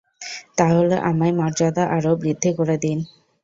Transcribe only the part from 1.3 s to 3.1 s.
মর্যাদা আরও বৃদ্ধি করে দিন।